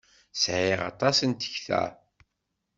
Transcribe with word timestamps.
Sɛiɣ 0.41 0.79
aṭas 0.91 1.17
n 1.29 1.31
tekta! 1.33 1.83